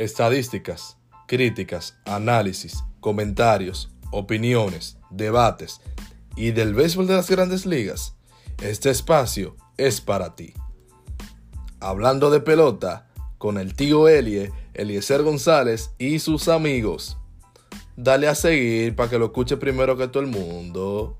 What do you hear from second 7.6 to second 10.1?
ligas. Este espacio es